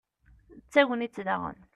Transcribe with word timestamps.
d 0.63 0.67
tagnit 0.73 1.17
daɣen 1.27 1.57